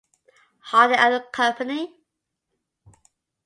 Harding 0.69 0.97
and 0.97 1.23
Company. 1.31 1.95